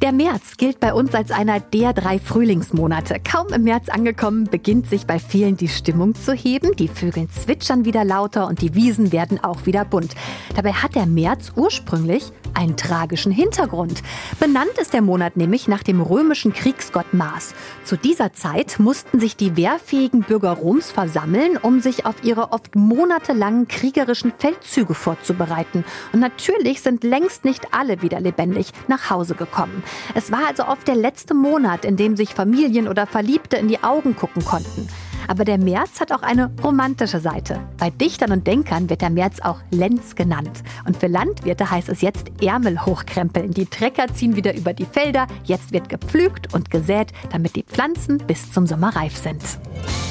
Der 0.00 0.12
März 0.12 0.56
gilt 0.58 0.78
bei 0.78 0.94
uns 0.94 1.12
als 1.12 1.32
einer 1.32 1.58
der 1.58 1.92
drei 1.92 2.20
Frühlingsmonate. 2.20 3.16
Kaum 3.28 3.48
im 3.48 3.64
März 3.64 3.88
angekommen, 3.88 4.44
beginnt 4.44 4.88
sich 4.88 5.08
bei 5.08 5.18
vielen 5.18 5.56
die 5.56 5.66
Stimmung 5.66 6.14
zu 6.14 6.34
heben. 6.34 6.76
Die 6.76 6.86
Vögel 6.86 7.26
zwitschern 7.26 7.84
wieder 7.84 8.04
lauter 8.04 8.46
und 8.46 8.62
die 8.62 8.76
Wiesen 8.76 9.10
werden 9.10 9.42
auch 9.42 9.66
wieder 9.66 9.84
bunt. 9.84 10.14
Dabei 10.54 10.72
hat 10.72 10.94
der 10.94 11.06
März 11.06 11.50
ursprünglich 11.56 12.30
einen 12.54 12.76
tragischen 12.76 13.32
Hintergrund. 13.32 14.04
Benannt 14.38 14.70
ist 14.80 14.92
der 14.92 15.02
Monat 15.02 15.36
nämlich 15.36 15.66
nach 15.66 15.82
dem 15.82 16.00
römischen 16.00 16.52
Kriegsgott 16.52 17.12
Mars. 17.12 17.54
Zu 17.82 17.96
dieser 17.96 18.32
Zeit 18.32 18.78
mussten 18.78 19.18
sich 19.18 19.36
die 19.36 19.56
wehrfähigen 19.56 20.20
Bürger 20.20 20.52
Roms 20.52 20.92
versammeln, 20.92 21.56
um 21.56 21.80
sich 21.80 22.06
auf 22.06 22.22
ihre 22.22 22.52
oft 22.52 22.76
monatelangen 22.76 23.66
kriegerischen 23.66 24.32
Feldzüge 24.38 24.94
vorzubereiten. 24.94 25.84
Und 26.12 26.20
natürlich 26.20 26.82
sind 26.82 27.02
längst 27.02 27.44
nicht 27.44 27.74
alle 27.74 28.00
wieder 28.00 28.20
lebendig 28.20 28.72
nach 28.86 29.10
Hause 29.10 29.34
gekommen. 29.34 29.82
Es 30.14 30.30
war 30.30 30.46
also 30.48 30.66
oft 30.66 30.86
der 30.88 30.96
letzte 30.96 31.34
Monat, 31.34 31.84
in 31.84 31.96
dem 31.96 32.16
sich 32.16 32.34
Familien 32.34 32.88
oder 32.88 33.06
Verliebte 33.06 33.56
in 33.56 33.68
die 33.68 33.82
Augen 33.82 34.16
gucken 34.16 34.44
konnten. 34.44 34.88
Aber 35.28 35.44
der 35.44 35.58
März 35.58 36.00
hat 36.00 36.10
auch 36.10 36.22
eine 36.22 36.50
romantische 36.64 37.20
Seite. 37.20 37.60
Bei 37.76 37.90
Dichtern 37.90 38.32
und 38.32 38.46
Denkern 38.46 38.88
wird 38.88 39.02
der 39.02 39.10
März 39.10 39.40
auch 39.40 39.60
Lenz 39.70 40.14
genannt. 40.14 40.62
Und 40.86 40.96
für 40.96 41.06
Landwirte 41.06 41.70
heißt 41.70 41.90
es 41.90 42.00
jetzt 42.00 42.30
Ärmel 42.42 42.84
hochkrempeln. 42.84 43.50
Die 43.52 43.66
Trecker 43.66 44.06
ziehen 44.14 44.36
wieder 44.36 44.56
über 44.56 44.72
die 44.72 44.86
Felder. 44.86 45.26
Jetzt 45.44 45.72
wird 45.72 45.90
gepflügt 45.90 46.54
und 46.54 46.70
gesät, 46.70 47.12
damit 47.30 47.56
die 47.56 47.62
Pflanzen 47.62 48.18
bis 48.18 48.50
zum 48.50 48.66
Sommer 48.66 48.96
reif 48.96 49.16
sind. 49.16 49.42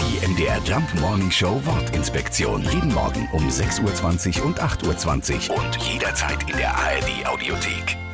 Die 0.00 0.26
MDR 0.26 0.60
Jump 0.64 0.88
Morning 1.00 1.30
Show 1.30 1.60
Wortinspektion. 1.64 2.62
Jeden 2.70 2.92
Morgen 2.92 3.26
um 3.32 3.48
6.20 3.48 4.40
Uhr 4.40 4.46
und 4.46 4.60
8.20 4.60 5.50
Uhr 5.50 5.56
und 5.56 5.76
jederzeit 5.76 6.42
in 6.50 6.58
der 6.58 6.76
ARD 6.76 7.26
Audiothek. 7.26 8.05